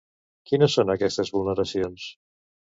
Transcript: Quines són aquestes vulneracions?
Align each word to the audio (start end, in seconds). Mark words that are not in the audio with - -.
Quines 0.51 0.77
són 0.77 0.91
aquestes 0.93 1.29
vulneracions? 1.37 2.09